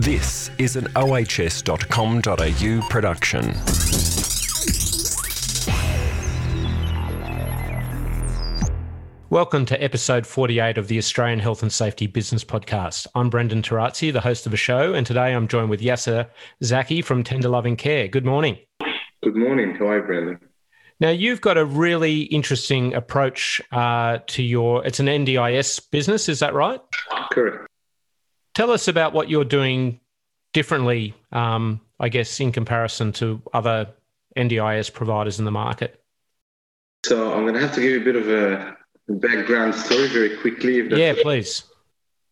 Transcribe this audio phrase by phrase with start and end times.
[0.00, 3.54] This is an ohs.com.au production.
[9.28, 13.08] Welcome to episode 48 of the Australian Health and Safety Business Podcast.
[13.14, 16.30] I'm Brendan Torazzi, the host of the show, and today I'm joined with Yasser
[16.64, 18.08] Zaki from Tender Loving Care.
[18.08, 18.56] Good morning.
[19.22, 19.74] Good morning.
[19.74, 20.38] How are you, Brendan?
[21.00, 26.38] Now, you've got a really interesting approach uh, to your, it's an NDIS business, is
[26.38, 26.80] that right?
[27.32, 27.66] Correct.
[28.60, 30.00] Tell us about what you're doing
[30.52, 33.88] differently, um, I guess, in comparison to other
[34.36, 36.04] NDIS providers in the market.
[37.06, 38.76] So I'm going to have to give you a bit of a
[39.08, 40.86] background story very quickly.
[40.90, 41.64] yeah, please.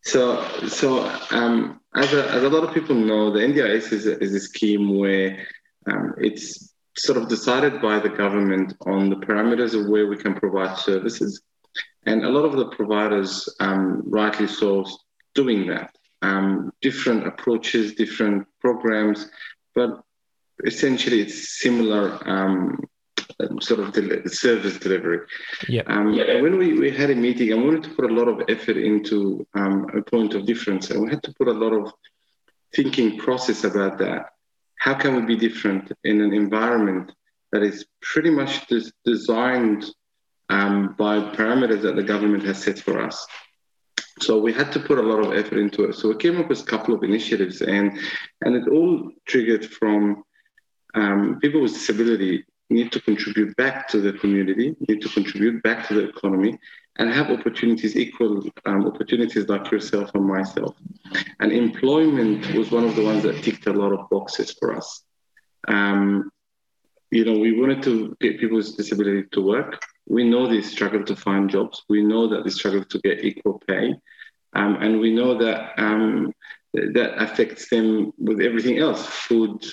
[0.03, 4.23] So, so um, as, a, as a lot of people know, the NDIS is a,
[4.23, 5.47] is a scheme where
[5.87, 10.35] um, it's sort of decided by the government on the parameters of where we can
[10.35, 11.41] provide services.
[12.05, 14.85] And a lot of the providers, um, rightly so,
[15.35, 15.95] doing that.
[16.21, 19.31] Um, different approaches, different programs,
[19.75, 20.03] but
[20.65, 22.81] essentially it's similar um,
[23.61, 25.21] sort of the service delivery.
[25.69, 25.83] Yeah.
[25.87, 28.77] Um, when we, we had a meeting, I wanted to put a lot of effort
[28.77, 31.93] into um, a point of difference, and we had to put a lot of
[32.75, 34.27] thinking process about that.
[34.79, 37.13] How can we be different in an environment
[37.53, 39.85] that is pretty much des- designed
[40.49, 43.27] um, by parameters that the government has set for us?
[44.21, 45.95] So we had to put a lot of effort into it.
[45.95, 47.99] So we came up with a couple of initiatives, and
[48.43, 50.25] and it all triggered from
[50.95, 55.89] um, people with disability need to contribute back to the community, need to contribute back
[55.89, 56.59] to the economy,
[56.97, 60.75] and have opportunities, equal um, opportunities like yourself and myself.
[61.41, 65.03] And employment was one of the ones that ticked a lot of boxes for us.
[65.69, 66.31] Um,
[67.11, 69.81] you know, we wanted to get people with disability to work.
[70.09, 71.85] We know they struggle to find jobs.
[71.89, 73.95] We know that they struggle to get equal pay.
[74.55, 76.33] Um, and we know that um,
[76.73, 79.65] that affects them with everything else food,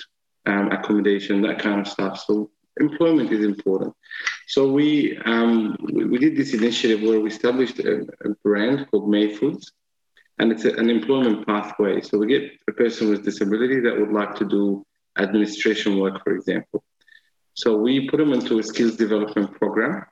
[0.46, 2.22] um, accommodation, that kind of stuff.
[2.26, 3.94] So employment is important.
[4.46, 9.08] So we, um, we, we did this initiative where we established a, a brand called
[9.08, 9.72] May Foods,
[10.38, 12.00] and it's an employment pathway.
[12.00, 14.84] So we get a person with disability that would like to do
[15.18, 16.84] administration work, for example.
[17.54, 20.04] So we put them into a skills development program,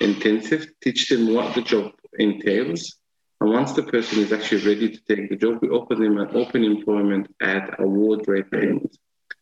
[0.00, 2.96] intensive, teach them what the job entails.
[3.40, 6.36] And once the person is actually ready to take the job, we offer them an
[6.36, 8.98] open employment at award rate payments.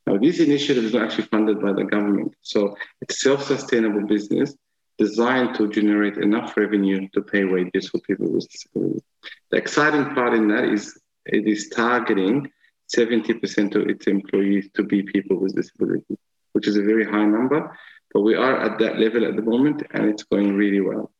[0.07, 2.35] Now, this initiative is not actually funded by the government.
[2.43, 4.55] So it's self-sustainable business
[4.99, 9.03] designed to generate enough revenue to pay wages for people with disabilities.
[9.51, 12.51] The exciting part in that is it is targeting
[12.95, 16.19] 70% of its employees to be people with disabilities,
[16.53, 17.77] which is a very high number.
[18.13, 21.13] But we are at that level at the moment and it's going really well.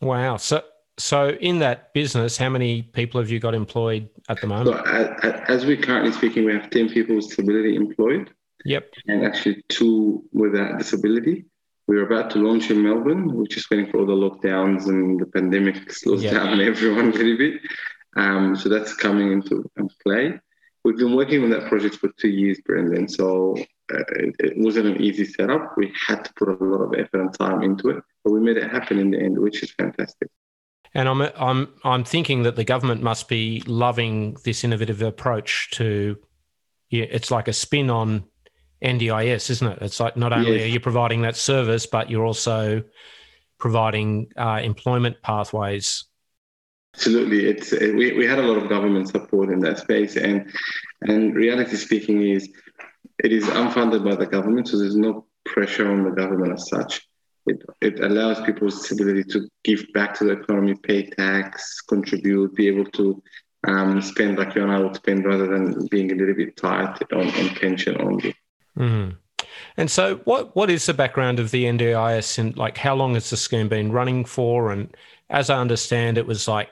[0.00, 0.36] Wow.
[0.36, 0.62] So
[1.00, 4.76] so, in that business, how many people have you got employed at the moment?
[4.76, 8.30] So, as we're currently speaking, we have 10 people with disability employed.
[8.66, 8.92] Yep.
[9.06, 11.46] And actually, two without disability.
[11.86, 15.26] We're about to launch in Melbourne, which is waiting for all the lockdowns and the
[15.26, 16.34] pandemic slows yep.
[16.34, 17.62] down everyone a little bit.
[18.16, 19.64] Um, so, that's coming into
[20.04, 20.38] play.
[20.84, 23.08] We've been working on that project for two years, Brendan.
[23.08, 23.56] So,
[23.90, 25.76] it, it, wasn't an easy setup.
[25.76, 28.56] We had to put a lot of effort and time into it, but we made
[28.56, 30.28] it happen in the end, which is fantastic.
[30.94, 36.16] And I'm I'm I'm thinking that the government must be loving this innovative approach to.
[36.88, 38.24] Yeah, it's like a spin on
[38.82, 39.78] NDIS, isn't it?
[39.80, 40.64] It's like not only yes.
[40.64, 42.82] are you providing that service, but you're also
[43.58, 46.04] providing uh, employment pathways.
[46.94, 50.52] Absolutely, it's we, we had a lot of government support in that space, and
[51.02, 52.50] and reality speaking is
[53.24, 57.06] it is unfunded by the government, so there's no pressure on the government as such.
[57.46, 62.68] It, it allows people's ability to give back to the economy, pay tax, contribute, be
[62.68, 63.22] able to
[63.66, 66.98] um, spend like you and I would spend rather than being a little bit tight
[67.12, 68.34] on, on pension only.
[68.78, 69.16] Mm.
[69.76, 73.30] And so, what what is the background of the NDIS and like how long has
[73.30, 74.70] the scheme been running for?
[74.70, 74.94] And
[75.28, 76.68] as I understand, it was like,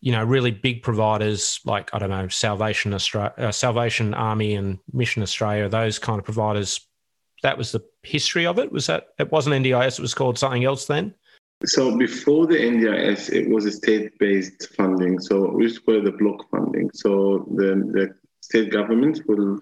[0.00, 4.78] you know, really big providers like I don't know, Salvation Australia, uh, Salvation Army, and
[4.92, 5.68] Mission Australia.
[5.68, 6.86] Those kind of providers
[7.42, 8.70] that was the history of it?
[8.70, 9.98] Was that it wasn't NDIS?
[9.98, 11.14] It was called something else then.
[11.64, 15.20] So before the NDIS, it was a state-based funding.
[15.20, 16.90] So we used to call it the block funding.
[16.94, 19.60] So the, the state government will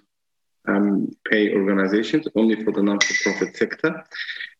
[0.69, 4.05] um, pay organizations only for the non-for-profit sector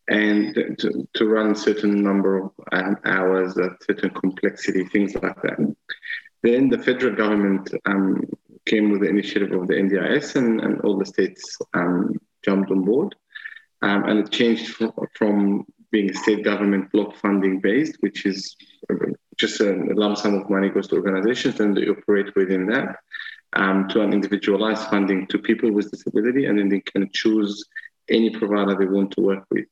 [0.09, 5.75] and to, to run certain number of um, hours, a certain complexity, things like that.
[6.41, 8.23] Then the federal government um,
[8.65, 12.13] came with the initiative of the NDIS and, and all the states um,
[12.43, 13.15] jumped on board.
[13.81, 18.55] Um, and it changed from, from being state government block funding based, which is
[19.37, 22.97] just a lump sum of money goes to organizations and they operate within that,
[23.53, 27.63] um, to an individualized funding to people with disability, and then they can choose
[28.09, 29.65] any provider they want to work with.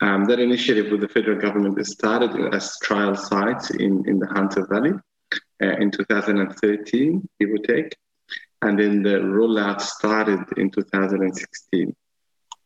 [0.00, 4.66] Um, that initiative with the federal government started as trial sites in, in the Hunter
[4.70, 4.92] Valley
[5.62, 7.96] uh, in 2013, give or take.
[8.62, 11.94] And then the rollout started in 2016.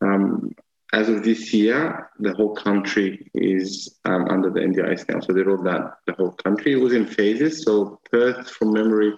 [0.02, 0.50] Um,
[0.92, 5.20] as of this year, the whole country is um, under the NDIS now.
[5.20, 6.72] So they rolled out the whole country.
[6.72, 7.64] It was in phases.
[7.64, 9.14] So Perth, from memory,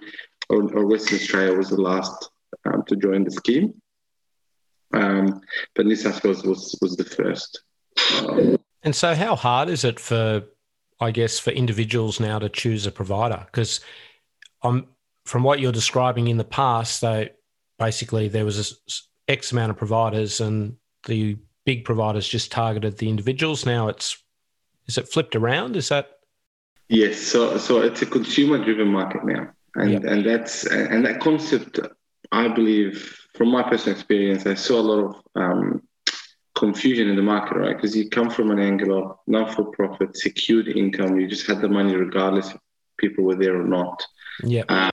[0.49, 2.29] or, or Western Australia was the last
[2.65, 3.73] um, to join the scheme.
[4.93, 5.41] Um,
[5.75, 7.61] but New South Wales was, was the first.
[8.83, 10.43] And so, how hard is it for,
[10.99, 13.43] I guess, for individuals now to choose a provider?
[13.45, 13.81] Because
[14.61, 14.87] I'm
[15.25, 17.27] from what you're describing in the past, though,
[17.79, 18.59] basically there was
[19.27, 23.65] a X amount of providers, and the big providers just targeted the individuals.
[23.65, 24.21] Now it's
[24.87, 25.75] is it flipped around?
[25.75, 26.19] Is that?
[26.87, 27.17] Yes.
[27.19, 30.03] So so it's a consumer driven market now, and yep.
[30.03, 31.79] and that's and that concept,
[32.31, 35.81] I believe, from my personal experience, I saw a lot of um,
[36.55, 37.75] confusion in the market, right?
[37.75, 41.19] Because you come from an angle of not for profit, secured income.
[41.19, 42.57] You just had the money regardless if
[42.97, 44.03] people were there or not.
[44.43, 44.63] Yeah.
[44.69, 44.91] Um,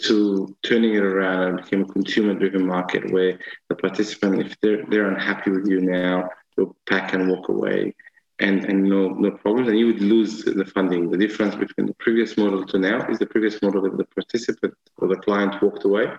[0.00, 3.38] to turning it around and became a consumer driven market where
[3.68, 7.94] the participant, if they're, they're unhappy with you now, they'll pack and walk away
[8.40, 9.68] and, and no, no problems.
[9.68, 11.10] And you would lose the funding.
[11.10, 14.74] The difference between the previous model to now is the previous model that the participant
[14.98, 16.12] or the client walked away.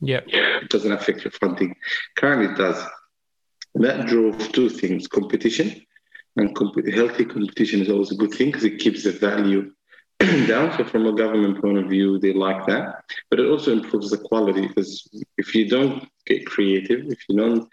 [0.00, 0.20] Yeah.
[0.26, 1.74] It doesn't affect your funding.
[2.16, 2.82] Currently, it does.
[3.80, 5.82] That drove two things competition.
[6.36, 9.72] And comp- healthy competition is always a good thing because it keeps the value
[10.46, 10.76] down.
[10.76, 13.04] So from a government point of view, they like that.
[13.30, 15.08] But it also improves the quality because
[15.38, 17.68] if you don't get creative, if you don't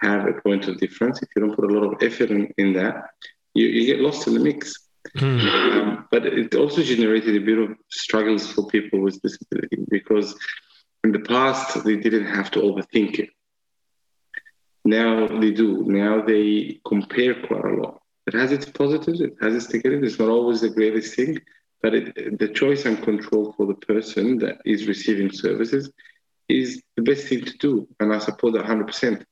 [0.00, 2.72] have a point of difference, if you don't put a lot of effort in, in
[2.74, 3.10] that,
[3.54, 4.74] you, you get lost in the mix.
[5.16, 5.40] Mm.
[5.40, 10.34] Um, but it also generated a bit of struggles for people with disability because
[11.04, 13.30] in the past they didn't have to overthink it.
[14.84, 15.84] Now they do.
[15.84, 18.00] Now they compare quite a lot.
[18.26, 20.12] It has its positives, it has its negatives.
[20.12, 21.38] It's not always the greatest thing,
[21.82, 25.90] but it, the choice and control for the person that is receiving services
[26.48, 27.88] is the best thing to do.
[28.00, 29.24] And I support that 100%.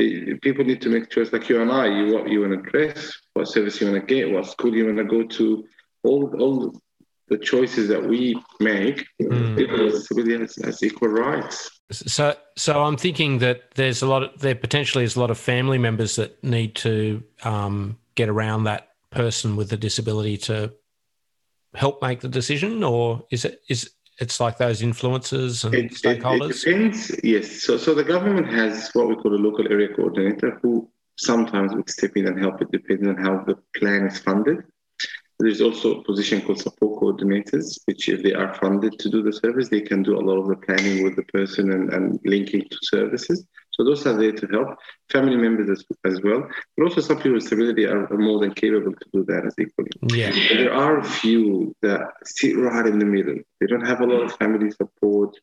[0.00, 1.86] Eh, people need to make choice like you and I.
[1.86, 4.86] You what you want to dress, what service you want to get, what school you
[4.86, 5.64] want to go to,
[6.04, 6.80] all all
[7.28, 9.06] the choices that we make.
[9.20, 9.56] Mm.
[9.56, 11.70] People with has, has equal rights.
[11.90, 14.22] So, so I'm thinking that there's a lot.
[14.22, 18.64] Of, there potentially is a lot of family members that need to um, get around
[18.64, 20.72] that person with a disability to
[21.74, 23.90] help make the decision, or is it is
[24.20, 26.66] it's like those influencers and it, stakeholders?
[26.66, 27.20] It, it depends.
[27.24, 27.62] Yes.
[27.62, 31.90] So so the government has what we call a local area coordinator who sometimes would
[31.90, 34.58] step in and help it depending on how the plan is funded.
[35.40, 39.32] There's also a position called support coordinators, which if they are funded to do the
[39.32, 42.62] service, they can do a lot of the planning with the person and, and linking
[42.62, 43.46] to services.
[43.70, 44.76] So those are there to help
[45.10, 46.48] family members as, as well.
[46.76, 49.54] But also some people with disability are, are, more than capable to do that as
[49.56, 49.90] equally.
[50.02, 50.32] Yeah.
[50.56, 53.36] there are a few that sit right in the middle.
[53.60, 55.36] They don't have a lot of family support.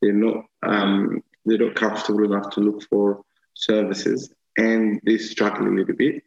[0.00, 3.22] They're not um, they're not comfortable enough to look for
[3.54, 6.22] services and they struggle a little bit.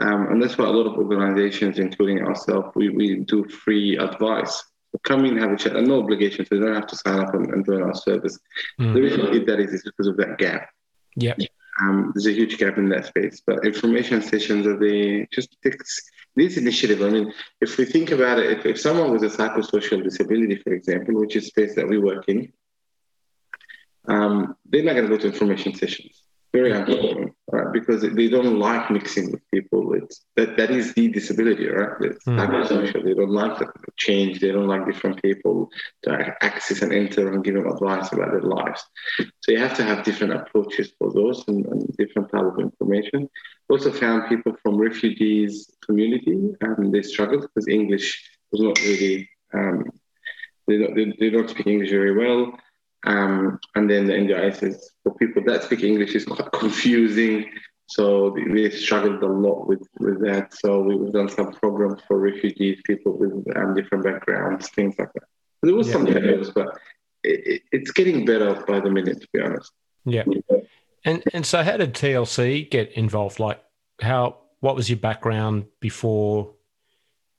[0.00, 4.64] Um, and that's why a lot of organizations, including ourselves, we, we do free advice.
[4.92, 7.20] So come in, have a chat, and no obligation, so you don't have to sign
[7.20, 8.38] up and, and join our service.
[8.80, 8.94] Mm.
[8.94, 10.70] The reason we did that is, is because of that gap.
[11.16, 11.34] Yeah.
[11.80, 16.00] Um, there's a huge gap in that space, but information sessions are the just takes
[16.34, 17.02] this initiative.
[17.02, 20.72] I mean, if we think about it, if, if someone with a psychosocial disability, for
[20.72, 22.52] example, which is space that we work in,
[24.08, 27.72] um, they're not going to go to information sessions very uncomfortable, right?
[27.72, 29.94] Because they don't like mixing with people.
[29.94, 31.96] It's that that is the disability, right?
[32.00, 33.04] It's mm.
[33.04, 33.66] They don't like the
[33.96, 34.40] change.
[34.40, 35.68] They don't like different people
[36.04, 38.82] to access and enter and give them advice about their lives.
[39.40, 43.28] So you have to have different approaches for those and, and different type of information.
[43.68, 49.84] Also found people from refugees community and they struggled because English was not really um,
[50.66, 52.52] they don't, they, they don't speak English very well.
[53.06, 57.50] Um, and then the NDIS is for people that speak English is quite confusing.
[57.86, 60.54] So we struggled a lot with, with that.
[60.54, 65.24] So we've done some programs for refugees, people with um, different backgrounds, things like that.
[65.62, 65.92] There was yeah.
[65.94, 66.78] some failures, but
[67.24, 69.72] it, it's getting better by the minute, to be honest.
[70.04, 70.24] Yeah.
[71.04, 73.40] And and so, how did TLC get involved?
[73.40, 73.60] Like,
[74.00, 76.52] how what was your background before?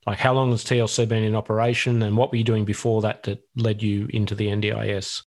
[0.06, 3.22] Like, how long has TLC been in operation, and what were you doing before that
[3.24, 5.22] that led you into the NDIS?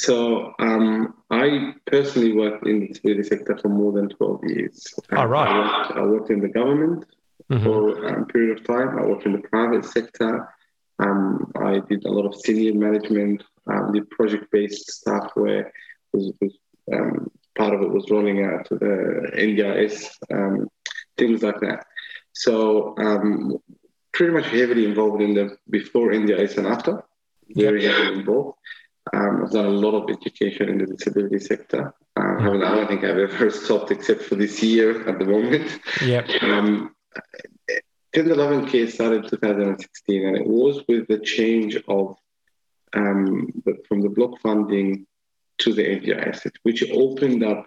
[0.00, 4.94] So um, I personally worked in the disability sector for more than 12 years.
[5.16, 5.48] All right.
[5.48, 7.06] I worked, I worked in the government
[7.50, 7.64] mm-hmm.
[7.64, 8.98] for a period of time.
[8.98, 10.48] I worked in the private sector.
[10.98, 15.72] Um, I did a lot of senior management um, the project-based stuff where
[16.12, 16.52] was, was
[16.92, 20.68] um, part of it was rolling out to the NDIS, um,
[21.16, 21.86] things like that.
[22.32, 23.56] So um,
[24.12, 27.04] pretty much heavily involved in the before NDIS and after,
[27.50, 28.58] very heavily involved.
[29.12, 31.94] Um, I've done a lot of education in the disability sector.
[32.16, 35.80] Um, I, I don't think I've ever stopped except for this year at the moment.
[36.02, 36.42] Yep.
[36.42, 36.94] Um,
[38.12, 42.16] Tender Loving Care started in 2016, and it was with the change of
[42.94, 45.06] um, the, from the block funding
[45.58, 47.66] to the NDIS, which opened up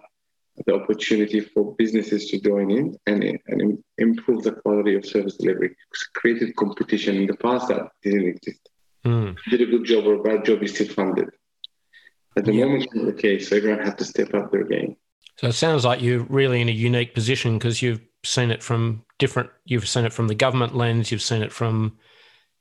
[0.65, 5.69] the opportunity for businesses to join in and, and improve the quality of service delivery.
[5.69, 8.69] It created competition in the past that didn't exist.
[9.06, 9.38] Mm.
[9.50, 11.29] Did a good job or a bad job, you still funded.
[12.38, 13.50] At the moment, it's not the case.
[13.50, 14.96] So everyone had to step up their game.
[15.38, 19.03] So it sounds like you're really in a unique position because you've seen it from
[19.18, 19.50] different.
[19.65, 21.12] You've seen it from the government lens.
[21.12, 21.98] You've seen it from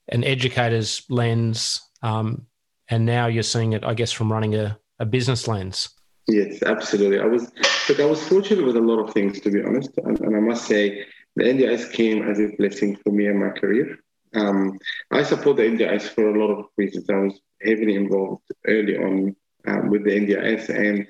[0.09, 2.47] an educator's lens, um,
[2.88, 5.90] and now you're seeing it, I guess, from running a, a business lens.
[6.28, 7.21] Yes, absolutely.
[7.21, 7.50] I was,
[7.88, 10.40] look, I was fortunate with a lot of things, to be honest, and, and I
[10.40, 11.04] must say,
[11.37, 13.99] the NDIS came as a blessing for me and my career.
[14.35, 14.78] Um,
[15.11, 17.08] I support the NDIS for a lot of reasons.
[17.11, 21.06] I was heavily involved early on um, with the NDIS, and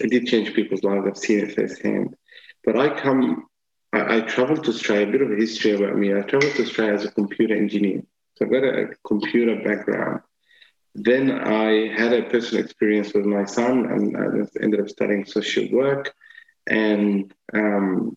[0.00, 1.06] it did change people's lives.
[1.06, 2.16] I've seen it firsthand.
[2.64, 3.46] But I come,
[3.92, 6.14] I, I traveled to Australia, a bit of a history about me.
[6.14, 8.02] I traveled to Australia as a computer engineer.
[8.36, 10.20] So I've got a computer background.
[10.94, 15.70] Then I had a personal experience with my son and I ended up studying social
[15.70, 16.12] work
[16.66, 18.16] and, um,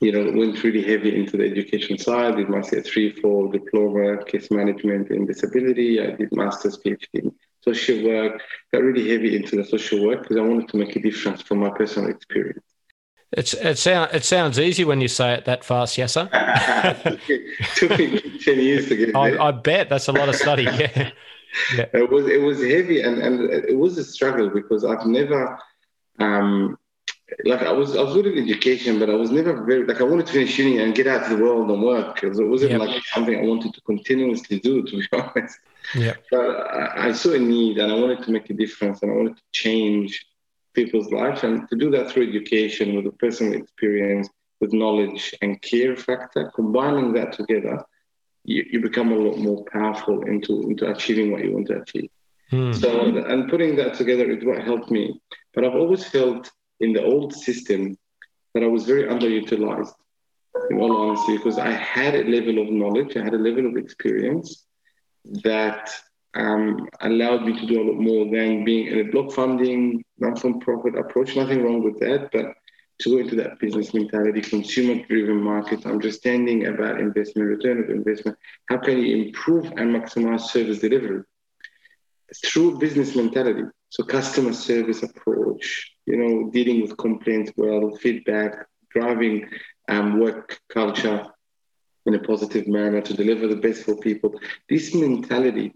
[0.00, 4.50] you know, went really heavy into the education side, did my three, four diploma, case
[4.50, 6.00] management in disability.
[6.00, 7.32] I did master's PhD in
[7.62, 11.00] social work, got really heavy into the social work because I wanted to make a
[11.00, 12.64] difference from my personal experience.
[13.32, 16.28] It's, it, sound, it sounds easy when you say it that fast, Yasser.
[17.28, 20.68] it took me 10 years to get I, I, bet that's a lot of study.
[21.76, 21.76] Yeah.
[21.76, 21.86] yeah.
[21.94, 25.56] It was it was heavy and, and it was a struggle because I've never
[26.18, 26.76] um,
[27.44, 30.04] like I was I was good in education, but I was never very like I
[30.04, 32.72] wanted to finish uni and get out to the world and work because it wasn't
[32.72, 32.80] yep.
[32.80, 35.58] like something I wanted to continuously do, to be honest.
[35.94, 36.14] Yeah.
[36.30, 39.14] But I, I, saw a need and I wanted to make a difference and I
[39.14, 40.26] wanted to change
[40.74, 44.28] people's lives and to do that through education with a personal experience,
[44.60, 47.84] with knowledge and care factor, combining that together,
[48.44, 52.10] you, you become a lot more powerful into, into achieving what you want to achieve.
[52.50, 52.72] Hmm.
[52.72, 55.20] So and putting that together is what helped me.
[55.54, 56.50] But I've always felt
[56.80, 57.96] in the old system
[58.54, 59.94] that I was very underutilized,
[60.70, 63.76] in all honesty, because I had a level of knowledge, I had a level of
[63.76, 64.64] experience
[65.42, 65.90] that
[66.34, 70.96] um, allowed me to do a lot more than being in a block funding, non-for-profit
[70.96, 71.36] approach.
[71.36, 72.54] Nothing wrong with that, but
[73.00, 78.38] to go into that business mentality, consumer-driven market, understanding about investment, return of investment,
[78.68, 81.22] how can you improve and maximize service delivery
[82.44, 83.62] through business mentality?
[83.94, 89.48] So customer service approach, you know, dealing with complaints well, feedback, driving
[89.88, 91.24] um, work culture
[92.04, 94.34] in a positive manner to deliver the best for people.
[94.68, 95.74] This mentality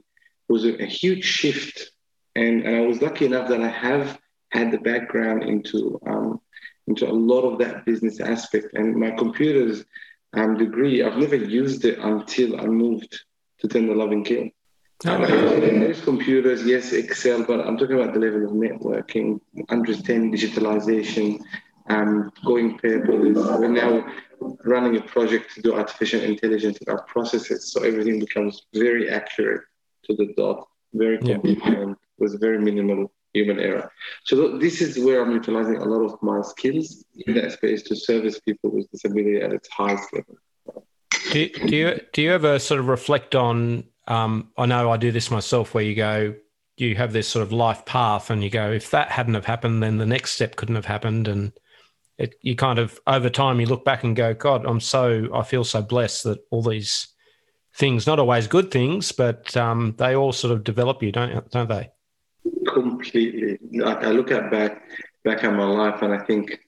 [0.49, 1.93] was a, a huge shift.
[2.35, 4.19] And, and I was lucky enough that I have
[4.51, 6.41] had the background into um,
[6.89, 8.75] into a lot of that business aspect.
[8.75, 9.85] And my computer's
[10.33, 13.17] um, degree, I've never used it until I moved
[13.61, 14.53] to Tender Loving.
[15.07, 21.41] Oh, there's computers, yes, Excel, but I'm talking about the level of networking, understanding digitalization,
[21.89, 23.61] um, going paperless.
[23.61, 24.05] We're now
[24.65, 29.63] running a project to do artificial intelligence in our processes, so everything becomes very accurate
[30.05, 31.95] to the dot, very convenient, yeah.
[32.19, 33.93] with very minimal human error.
[34.25, 37.95] So this is where I'm utilizing a lot of my skills in that space to
[37.95, 40.39] service people with disability at its highest level.
[41.31, 45.13] Do, do you do you ever sort of reflect on um, I know I do
[45.13, 46.35] this myself where you go,
[46.77, 49.83] you have this sort of life path and you go, if that hadn't have happened,
[49.83, 51.29] then the next step couldn't have happened.
[51.29, 51.53] And
[52.17, 55.43] it, you kind of, over time, you look back and go, God, I'm so, I
[55.43, 57.09] feel so blessed that all these
[57.75, 61.69] things, not always good things, but um, they all sort of develop you, don't, don't
[61.69, 61.91] they?
[62.67, 63.59] Completely.
[63.85, 64.83] I look at back,
[65.23, 66.59] back at my life and I think,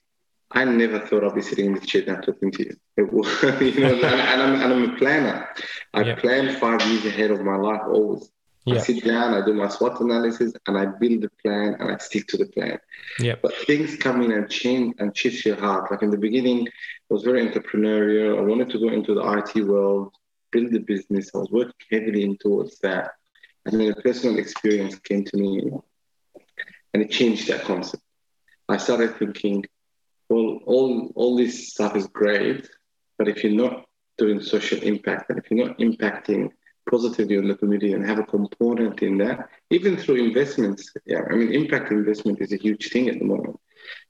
[0.53, 3.07] I never thought I'd be sitting in this chair now talking to you.
[3.07, 5.49] Was, you know, and, and, I'm, and, I'm, a planner.
[5.95, 6.15] I yeah.
[6.17, 8.31] plan five years ahead of my life always.
[8.67, 8.75] Yeah.
[8.75, 11.97] I sit down, I do my SWOT analysis, and I build the plan, and I
[11.99, 12.79] stick to the plan.
[13.19, 13.37] Yeah.
[13.41, 15.91] But things come in and change and shift your heart.
[15.91, 18.39] Like in the beginning, I was very entrepreneurial.
[18.39, 20.13] I wanted to go into the IT world,
[20.51, 21.31] build the business.
[21.35, 23.13] I was working heavily in towards that.
[23.65, 25.71] And then a personal experience came to me,
[26.93, 28.03] and it changed that concept.
[28.69, 29.65] I started thinking,
[30.31, 32.69] well, all all this stuff is great,
[33.19, 33.85] but if you're not
[34.17, 36.51] doing social impact and if you're not impacting
[36.91, 40.93] positively on the community and have a component in that, even through investments.
[41.07, 43.59] Yeah, I mean, impact investment is a huge thing at the moment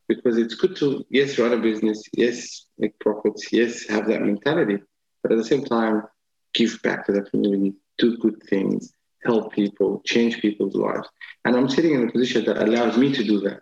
[0.08, 4.78] because it's good to, yes, run a business, yes, make profits, yes, have that mentality,
[5.22, 6.02] but at the same time,
[6.54, 8.92] give back to the community, do good things,
[9.24, 11.08] help people, change people's lives.
[11.44, 13.60] And I'm sitting in a position that allows me to do that.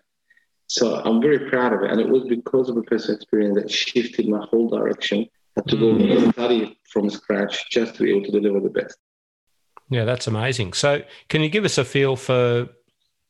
[0.68, 1.90] So I'm very proud of it.
[1.90, 5.26] And it was because of a personal experience that shifted my whole direction.
[5.56, 6.32] I had to go mm.
[6.32, 8.96] study from scratch just to be able to deliver the best.
[9.90, 10.74] Yeah, that's amazing.
[10.74, 12.68] So can you give us a feel for,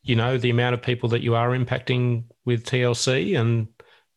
[0.02, 3.68] you know, the amount of people that you are impacting with TLC and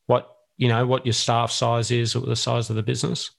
[0.08, 3.30] what, you know, what your staff size is or the size of the business?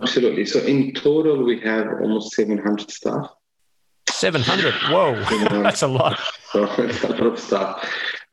[0.00, 0.46] Absolutely.
[0.46, 3.30] So in total, we have almost 700 staff.
[4.08, 4.72] 700.
[4.90, 5.22] Whoa,
[5.62, 6.18] that's a lot.
[6.50, 7.86] So it's a lot of staff.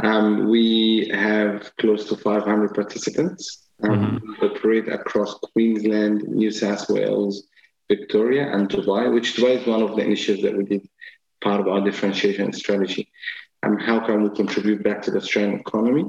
[0.04, 3.70] Um, we have close to 500 participants.
[3.84, 4.46] Um, mm-hmm.
[4.46, 7.48] We operate across Queensland, New South Wales,
[7.90, 10.88] Victoria, and Dubai, which Dubai is one of the initiatives that we did
[11.42, 13.12] part of our differentiation strategy.
[13.64, 16.06] Um, how can we contribute back to the Australian economy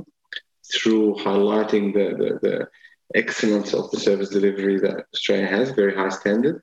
[0.74, 2.68] through highlighting the, the, the
[3.14, 6.62] excellence of the service delivery that Australia has, very high standard,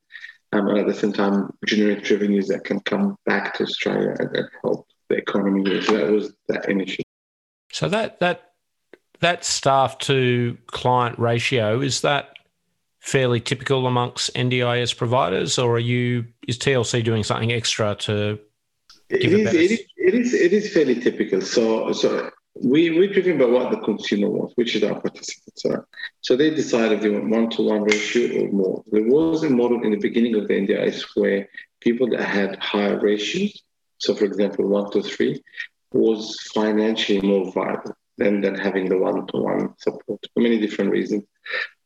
[0.51, 4.35] um, and at the same time generate revenues that can come back to Australia and,
[4.35, 5.81] and help the economy.
[5.81, 7.02] So that was that initiative.
[7.73, 8.51] So that that
[9.19, 12.29] that staff to client ratio is that
[12.99, 18.39] fairly typical amongst NDIS providers, or are you is TLC doing something extra to?
[19.09, 21.41] give It is, it is, it is it is fairly typical.
[21.41, 22.29] So so
[22.61, 25.87] we, we're driven by what the consumer wants, which is our participants are.
[26.21, 28.83] So they decide if they want one to one ratio or more.
[28.91, 31.49] There was a model in the beginning of the NDIS where
[31.81, 33.63] people that had higher ratios,
[33.97, 35.41] so for example, one to three,
[35.93, 40.91] was financially more viable than, than having the one to one support for many different
[40.91, 41.23] reasons.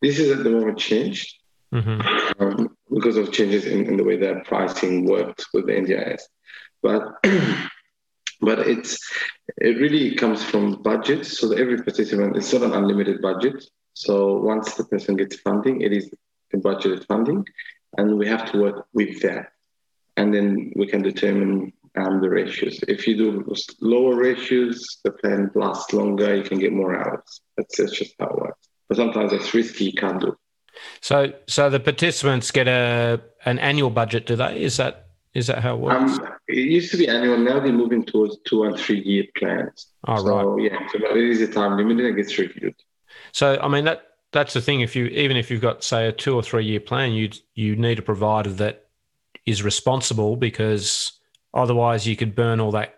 [0.01, 1.35] This is at the moment changed
[1.73, 2.41] mm-hmm.
[2.41, 6.21] um, because of changes in, in the way that pricing worked with the NDIS.
[6.81, 7.03] But
[8.41, 8.99] but it's
[9.57, 11.25] it really comes from budget.
[11.25, 13.63] So every participant it's not an unlimited budget.
[13.93, 16.09] So once the person gets funding, it is
[16.53, 17.45] a budgeted funding,
[17.97, 19.53] and we have to work with that,
[20.17, 22.79] and then we can determine um, the ratios.
[22.87, 26.35] If you do lower ratios, the plan lasts longer.
[26.35, 27.41] You can get more hours.
[27.55, 28.67] That's, that's just how it works.
[28.87, 29.85] But sometimes it's risky.
[29.85, 30.37] You can't do.
[31.01, 34.61] So, so the participants get a an annual budget, do they?
[34.61, 36.19] Is that is that how it works?
[36.19, 37.37] Um, it used to be annual.
[37.37, 39.87] Now they're moving towards two and three year plans.
[40.07, 40.71] Oh, so, right.
[40.71, 42.75] Yeah, so it is a time limit and it gets reviewed.
[43.31, 44.81] So, I mean, that that's the thing.
[44.81, 47.75] If you even if you've got say a two or three year plan, you you
[47.75, 48.87] need a provider that
[49.45, 51.16] is responsible because
[51.53, 52.95] otherwise you could burn all that,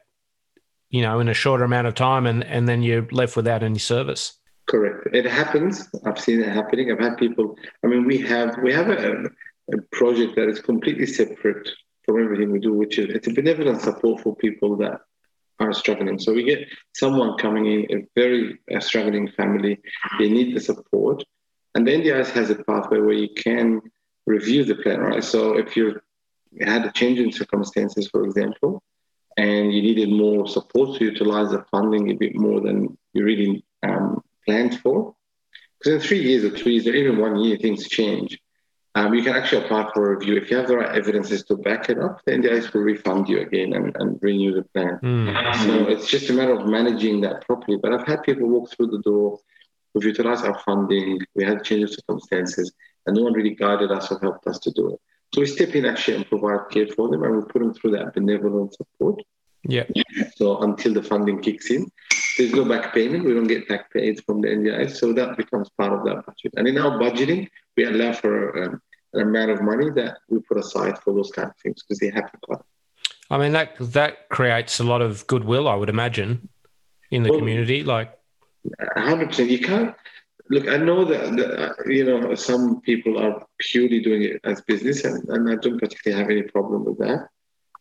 [0.89, 3.79] you know, in a shorter amount of time, and and then you're left without any
[3.79, 4.33] service.
[4.67, 5.07] Correct.
[5.13, 5.89] It happens.
[6.05, 6.91] I've seen it happening.
[6.91, 7.55] I've had people.
[7.83, 9.23] I mean, we have we have a,
[9.73, 11.69] a project that is completely separate
[12.05, 15.01] from everything we do, which is it's a benevolent support for people that
[15.59, 16.19] are struggling.
[16.19, 19.79] So we get someone coming in, a very uh, struggling family,
[20.17, 21.23] they need the support.
[21.75, 23.81] And the NDIS has a pathway where you can
[24.25, 25.23] review the plan, right?
[25.23, 25.99] So if you
[26.59, 28.83] had a change in circumstances, for example,
[29.37, 33.63] and you needed more support to utilize the funding a bit more than you really
[33.83, 35.15] um, planned for,
[35.79, 38.37] because in three years or two years or even one year, things change
[38.95, 40.35] um, you can actually apply for a review.
[40.35, 43.29] If you have the right evidences to back it up, then the NDIS will refund
[43.29, 44.99] you again and, and renew the plan.
[45.03, 45.55] Mm.
[45.65, 47.77] So it's just a matter of managing that properly.
[47.81, 49.39] But I've had people walk through the door,
[49.93, 52.71] we've utilized our funding, we had change of circumstances,
[53.05, 54.99] and no one really guided us or helped us to do it.
[55.33, 57.91] So we step in actually and provide care for them and we put them through
[57.91, 59.21] that benevolent support.
[59.63, 59.83] Yeah.
[60.35, 61.91] So until the funding kicks in,
[62.37, 63.25] there's no back payment.
[63.25, 64.95] We don't get back paid from the NDIS.
[64.95, 66.53] So that becomes part of that budget.
[66.55, 68.81] And in our budgeting, we allow for um,
[69.13, 72.09] an amount of money that we put aside for those kind of things because they
[72.09, 72.59] happen quite.
[73.31, 76.49] I mean that that creates a lot of goodwill, I would imagine,
[77.11, 77.83] in the well, community.
[77.83, 78.17] Like,
[78.97, 79.51] hundred percent.
[79.51, 79.95] You can't
[80.49, 80.67] look.
[80.67, 85.27] I know that, that, you know some people are purely doing it as business, and,
[85.29, 87.27] and I don't particularly have any problem with that.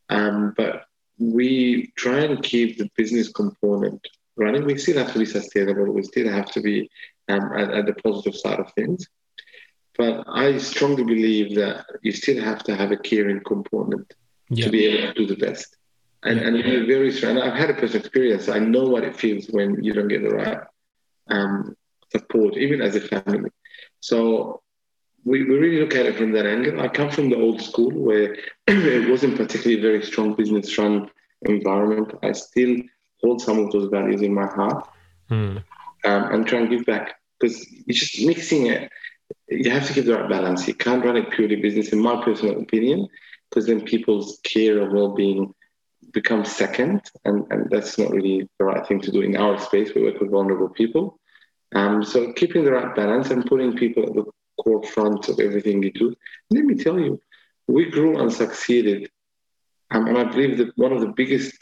[0.08, 0.84] Um, but
[1.18, 4.64] we try and keep the business component running.
[4.64, 5.92] We still have to be sustainable.
[5.92, 6.90] We still have to be
[7.28, 9.06] um, at, at the positive side of things.
[9.96, 14.14] But I strongly believe that you still have to have a caring component
[14.48, 14.66] yeah.
[14.66, 15.76] to be able to do the best.
[16.22, 16.46] And, yeah.
[16.46, 17.36] and very strong.
[17.36, 18.48] And I've had a personal experience.
[18.48, 20.60] I know what it feels when you don't get the right
[21.28, 21.76] um,
[22.10, 23.50] support, even as a family.
[24.00, 24.62] So
[25.24, 26.80] we, we really look at it from that angle.
[26.80, 31.10] I come from the old school where it wasn't particularly a very strong business run
[31.42, 32.14] environment.
[32.22, 32.76] I still
[33.22, 34.88] hold some of those values in my heart
[35.30, 35.62] mm.
[36.04, 38.90] um, and try and give back because it's just mixing it
[39.48, 40.66] you have to keep the right balance.
[40.66, 43.08] You can't run it purely business, in my personal opinion.
[43.48, 45.54] because then people's care and well-being
[46.12, 49.94] becomes second, and, and that's not really the right thing to do in our space.
[49.94, 51.18] We work with vulnerable people.
[51.74, 54.24] Um, so keeping the right balance and putting people at the
[54.62, 56.14] core front of everything you do.
[56.50, 57.20] Let me tell you,
[57.66, 59.10] we grew and succeeded.
[59.90, 61.54] Um, and I believe that one of the biggest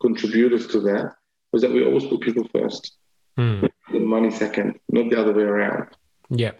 [0.00, 1.14] contributors to that
[1.52, 2.96] was that we always put people first,
[3.38, 3.68] mm.
[3.92, 5.88] the money second, not the other way around.
[6.30, 6.52] Yeah.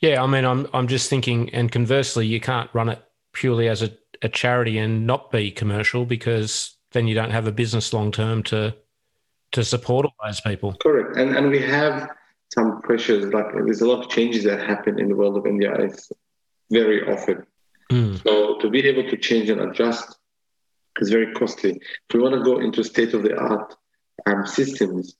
[0.00, 3.82] Yeah, I mean, I'm I'm just thinking, and conversely, you can't run it purely as
[3.82, 8.12] a, a charity and not be commercial because then you don't have a business long
[8.12, 8.74] term to
[9.54, 10.74] to support all those people.
[10.82, 12.10] Correct, and and we have
[12.52, 13.32] some pressures.
[13.32, 16.12] Like there's a lot of changes that happen in the world of NDIS
[16.70, 17.46] very often.
[17.90, 18.22] Mm.
[18.22, 20.16] So to be able to change and adjust
[21.00, 21.72] is very costly.
[22.08, 23.74] If we want to go into state of the art
[24.26, 25.16] um, systems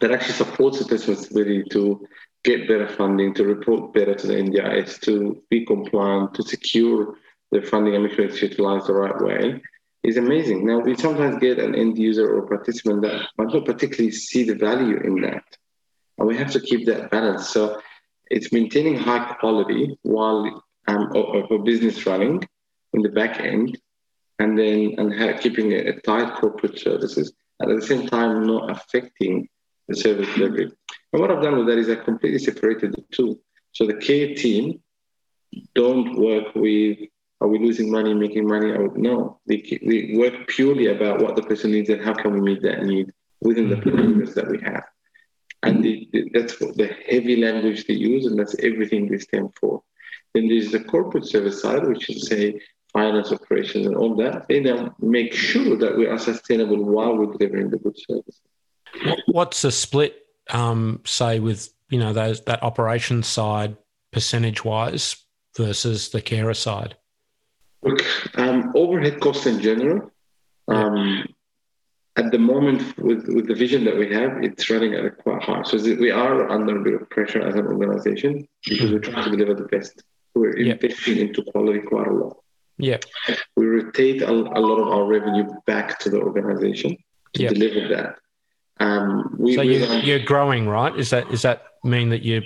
[0.00, 2.06] that actually supports the responsibility to
[2.44, 7.16] get better funding, to report better to the NDIS, to be compliant, to secure
[7.52, 9.60] the funding and make sure it's utilized the right way,
[10.02, 10.66] is amazing.
[10.66, 14.54] Now, we sometimes get an end user or participant that might not particularly see the
[14.54, 15.44] value in that.
[16.18, 17.50] And we have to keep that balance.
[17.50, 17.80] So
[18.30, 22.42] it's maintaining high quality while um, a business running
[22.94, 23.78] in the back end,
[24.38, 28.70] and then and keeping a, a tight corporate services, and at the same time not
[28.70, 29.48] affecting
[29.88, 30.72] the service delivery.
[31.12, 33.40] And what I've done with that is I completely separated the two.
[33.72, 34.82] So the care team
[35.74, 36.98] don't work with
[37.40, 38.72] are we losing money, making money?
[38.72, 39.40] I would no.
[39.46, 42.84] we, they work purely about what the person needs and how can we meet that
[42.84, 43.88] need within the mm-hmm.
[43.88, 44.84] parameters that we have.
[45.62, 49.82] And the, the, that's the heavy language they use, and that's everything they stand for.
[50.34, 52.60] Then there's the corporate service side, which is say
[52.92, 54.46] finance operations and all that.
[54.48, 58.40] They then make sure that we are sustainable while we're delivering the good service.
[59.26, 63.76] What's the split, um, say, with you know those that operations side
[64.12, 65.16] percentage wise
[65.56, 66.96] versus the carer side?
[67.82, 68.04] Look,
[68.38, 70.10] um, overhead costs in general.
[70.68, 71.24] Um,
[72.16, 75.42] at the moment, with, with the vision that we have, it's running at a quite
[75.42, 75.62] high.
[75.62, 79.30] So we are under a bit of pressure as an organization because we're trying to
[79.30, 80.02] deliver the best.
[80.34, 82.36] We're investing into quality quite a lot.
[82.76, 82.98] Yeah.
[83.56, 86.96] We rotate a, a lot of our revenue back to the organization
[87.34, 87.54] to yep.
[87.54, 88.16] deliver that.
[88.80, 90.94] Um, we, so you, are growing, right?
[90.96, 92.42] Is that is that mean that you?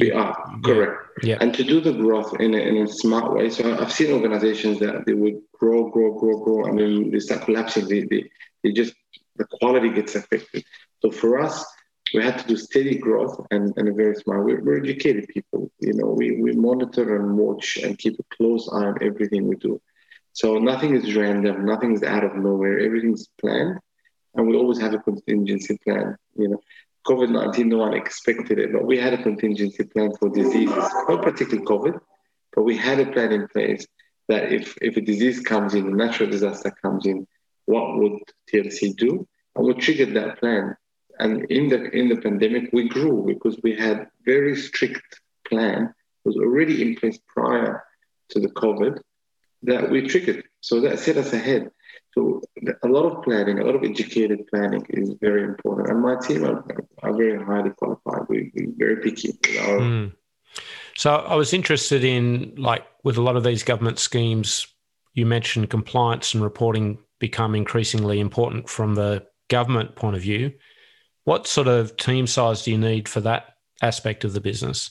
[0.00, 0.98] We are correct.
[1.22, 1.38] Yeah.
[1.40, 3.48] And to do the growth in a, in a smart way.
[3.50, 7.42] So I've seen organizations that they would grow, grow, grow, grow, and then they start
[7.42, 7.88] collapsing.
[7.88, 8.30] They, they,
[8.62, 8.94] they just
[9.36, 10.64] the quality gets affected.
[11.00, 11.64] So for us,
[12.12, 14.44] we had to do steady growth and, and a very smart.
[14.44, 15.70] We're, we're educated people.
[15.80, 19.56] You know, we, we monitor and watch and keep a close eye on everything we
[19.56, 19.80] do.
[20.32, 22.80] So nothing is random, nothing is out of nowhere.
[22.80, 23.78] Everything's planned
[24.34, 26.16] and we always have a contingency plan.
[26.36, 26.60] You know,
[27.06, 31.22] COVID nineteen, no one expected it, but we had a contingency plan for diseases, not
[31.22, 31.98] particularly COVID,
[32.54, 33.86] but we had a plan in place
[34.28, 37.26] that if if a disease comes in, a natural disaster comes in,
[37.66, 38.18] what would
[38.50, 39.26] TLC do?
[39.54, 40.76] And we triggered that plan.
[41.18, 46.36] And in the in the pandemic, we grew because we had very strict plan was
[46.36, 47.84] already in place prior
[48.30, 48.98] to the COVID
[49.62, 50.44] that we triggered.
[50.60, 51.70] So that set us ahead.
[52.14, 52.42] So
[52.82, 55.90] a lot of planning, a lot of educated planning is very important.
[55.90, 56.64] And my team are,
[57.02, 58.22] are very highly qualified.
[58.28, 59.36] We, are very picky.
[59.58, 59.78] Our...
[59.80, 60.12] Mm.
[60.96, 64.68] So I was interested in, like, with a lot of these government schemes,
[65.14, 70.52] you mentioned compliance and reporting become increasingly important from the government point of view.
[71.24, 74.90] What sort of team size do you need for that aspect of the business?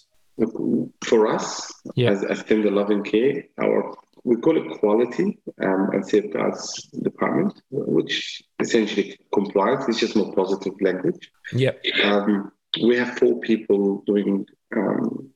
[1.05, 2.11] For us, yeah.
[2.11, 7.61] as, as Tender Love and Care, our we call it quality um, and safeguards department,
[7.69, 9.87] which essentially compliance.
[9.87, 11.29] It's just more positive language.
[11.51, 11.83] Yep.
[12.03, 15.29] Um, we have four people doing um,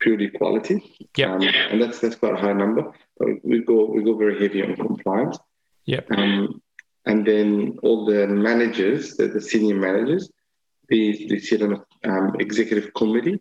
[0.00, 1.08] purely quality.
[1.16, 1.34] Yeah.
[1.34, 2.92] Um, and that's that's quite a high number.
[3.18, 5.38] But we go we go very heavy on compliance.
[5.86, 6.00] Yeah.
[6.10, 6.62] Um,
[7.06, 10.30] and then all the managers, the, the senior managers,
[10.90, 13.40] they, they sit on an um, executive committee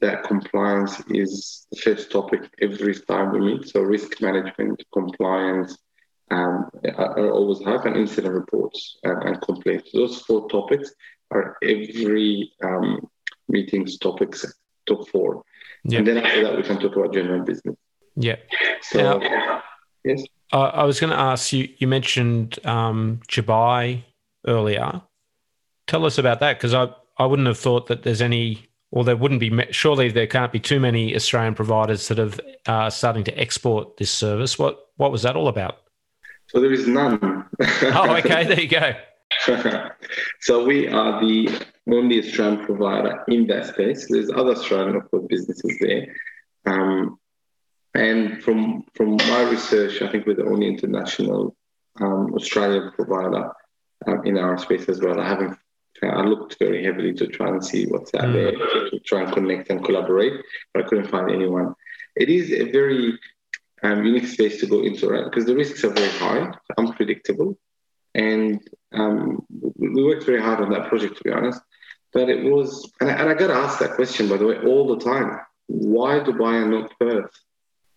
[0.00, 3.68] that compliance is the first topic every time we meet.
[3.68, 5.76] So risk management, compliance,
[6.30, 9.90] um, are always have an incident reports um, and complaints.
[9.92, 10.90] Those four topics
[11.30, 13.06] are every um,
[13.48, 14.44] meeting's topics,
[14.86, 15.42] top four.
[15.84, 15.98] Yeah.
[15.98, 17.76] And then after that, we can talk about general business.
[18.16, 18.36] Yeah.
[18.82, 19.62] So, now,
[20.04, 20.24] yes.
[20.52, 24.04] I was going to ask you, you mentioned um, Dubai
[24.46, 25.02] earlier.
[25.86, 29.16] Tell us about that because I, I wouldn't have thought that there's any or there
[29.16, 33.36] wouldn't be surely there can't be too many Australian providers that have uh, starting to
[33.38, 34.58] export this service.
[34.58, 35.78] What what was that all about?
[36.48, 37.18] So there is none.
[37.60, 38.92] oh, okay, there you go.
[40.40, 44.06] so we are the only Australian provider in that space.
[44.08, 46.14] There's other Australian of course businesses there,
[46.66, 47.18] um,
[47.94, 51.56] And from from my research, I think we're the only international
[51.98, 53.50] um, Australian provider
[54.06, 55.18] um, in our space as well.
[55.18, 55.58] I haven't.
[56.02, 58.32] I looked very heavily to try and see what's out mm.
[58.32, 60.32] there to try and connect and collaborate,
[60.72, 61.74] but I couldn't find anyone.
[62.16, 63.18] It is a very
[63.82, 65.24] um, unique space to go into, right?
[65.24, 67.58] Because the risks are very high, unpredictable,
[68.14, 68.60] and
[68.92, 69.44] um,
[69.76, 71.60] we worked very hard on that project, to be honest.
[72.12, 74.86] But it was, and I, and I got asked that question, by the way, all
[74.86, 75.40] the time.
[75.66, 77.30] Why Dubai and not Perth?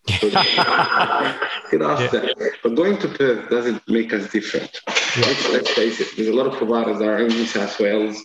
[0.08, 2.20] get asked yeah.
[2.20, 2.52] that.
[2.64, 4.80] But going to Perth doesn't make us different.
[5.18, 6.10] Let's, let's, face it.
[6.16, 8.22] There's a lot of providers that are in New South Wales,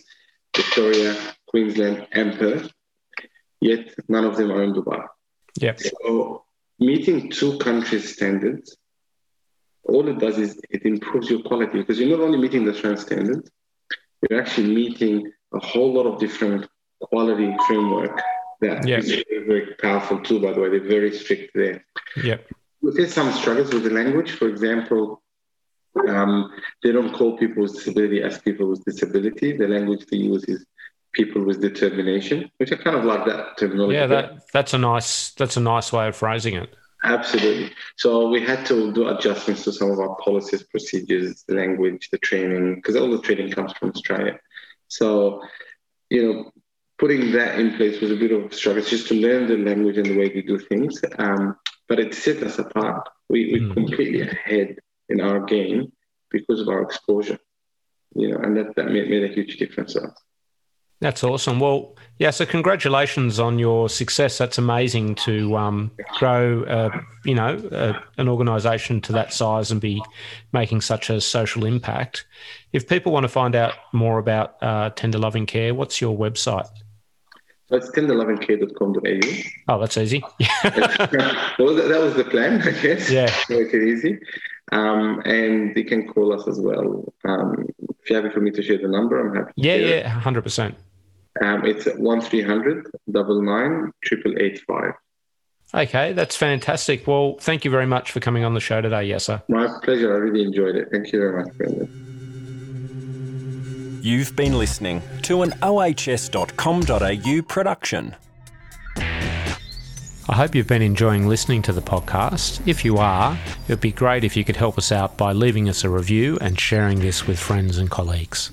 [0.55, 1.15] Victoria,
[1.47, 2.71] Queensland, and Perth.
[3.61, 5.05] Yet none of them are in Dubai.
[5.59, 5.75] Yeah.
[5.77, 6.43] So
[6.79, 8.75] meeting two countries' standards,
[9.83, 13.01] all it does is it improves your quality because you're not only meeting the trans
[13.01, 13.49] standards,
[14.29, 16.67] you're actually meeting a whole lot of different
[16.99, 18.21] quality framework
[18.61, 18.99] that yep.
[18.99, 20.69] is very, very powerful too, by the way.
[20.69, 21.85] They're very strict there.
[22.23, 22.47] Yep.
[22.81, 24.31] We face some struggles with the language.
[24.31, 25.21] For example,
[26.07, 26.51] um,
[26.83, 29.57] they don't call people with disability as people with disability.
[29.57, 30.65] The language they use is
[31.13, 33.95] people with determination, which I kind of like that terminology.
[33.95, 36.73] Yeah, that, that's a nice that's a nice way of phrasing it.
[37.03, 37.71] Absolutely.
[37.97, 42.75] So we had to do adjustments to some of our policies, procedures, language, the training,
[42.75, 44.39] because all the training comes from Australia.
[44.87, 45.41] So,
[46.11, 46.51] you know,
[46.99, 49.57] putting that in place was a bit of a struggle It's just to learn the
[49.57, 51.01] language and the way we do things.
[51.17, 53.09] Um, but it set us apart.
[53.29, 53.73] We, we're mm.
[53.73, 54.77] completely ahead
[55.11, 55.91] in our game
[56.31, 57.37] because of our exposure,
[58.15, 60.13] you know, and that, that made, made a huge difference to us.
[61.01, 61.59] That's awesome.
[61.59, 62.29] Well, yeah.
[62.29, 64.37] So congratulations on your success.
[64.37, 69.81] That's amazing to um, grow, uh, you know, uh, an organisation to that size and
[69.81, 70.03] be
[70.53, 72.25] making such a social impact.
[72.71, 76.69] If people want to find out more about uh, Tender Loving Care, what's your website?
[77.67, 79.73] So it's tenderlovingcare.com.au.
[79.73, 80.21] Oh, that's easy.
[80.63, 83.09] well, that was the plan, I guess.
[83.09, 83.33] Yeah.
[83.49, 84.19] Make it easy.
[84.71, 87.13] Um, and they can call us as well.
[87.25, 87.65] Um,
[88.01, 89.51] if you're happy for me to share the number, I'm happy.
[89.57, 90.75] Yeah, yeah, 100%.
[91.41, 94.91] Um, it's one three hundred double nine triple eight five.
[95.73, 97.07] Okay, that's fantastic.
[97.07, 99.41] Well, thank you very much for coming on the show today, Yasser.
[99.47, 100.13] My pleasure.
[100.13, 100.89] I really enjoyed it.
[100.91, 101.87] Thank you very much, Brendan.
[104.03, 108.15] You've been listening to an ohs.com.au production.
[110.31, 112.65] I hope you've been enjoying listening to the podcast.
[112.65, 115.67] If you are, it would be great if you could help us out by leaving
[115.67, 118.49] us a review and sharing this with friends and colleagues.